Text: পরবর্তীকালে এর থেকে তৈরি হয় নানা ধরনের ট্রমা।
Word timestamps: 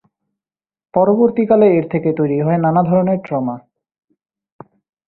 পরবর্তীকালে 0.93 1.67
এর 1.77 1.85
থেকে 1.89 2.09
তৈরি 2.13 2.37
হয় 2.41 2.59
নানা 2.59 2.81
ধরনের 2.83 3.19
ট্রমা। 3.25 3.55